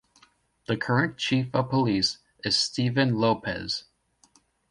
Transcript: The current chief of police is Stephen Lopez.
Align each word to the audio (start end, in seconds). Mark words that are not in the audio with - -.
The 0.65 0.77
current 0.77 1.17
chief 1.17 1.53
of 1.53 1.69
police 1.69 2.17
is 2.43 2.57
Stephen 2.57 3.19
Lopez. 3.19 3.83